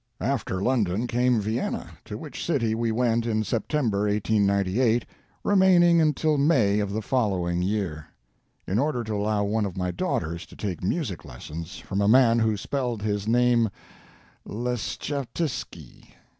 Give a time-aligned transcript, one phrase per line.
[0.19, 5.05] "After London came Vienna, to which city we went in September, 1898,
[5.43, 8.07] remaining until May of the following year,
[8.65, 12.39] in order to allow one of my daughters to take music lessons from a man
[12.39, 13.69] who spelled his name
[14.43, 16.15] Leschetizky.